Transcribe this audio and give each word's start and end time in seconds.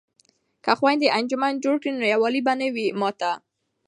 که 0.63 0.71
خویندې 0.79 1.13
انجمن 1.17 1.53
جوړ 1.63 1.75
کړي 1.81 1.91
نو 1.99 2.05
یووالی 2.13 2.41
به 2.45 2.53
نه 2.61 2.67
وي 2.73 2.87
مات. 2.99 3.19